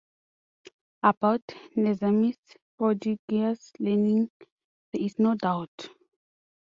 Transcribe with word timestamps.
About 1.03 1.43
Nezami's 1.77 2.39
prodigious 2.75 3.71
learning 3.79 4.31
there 4.91 5.03
is 5.03 5.19
no 5.19 5.35
doubt. 5.35 5.89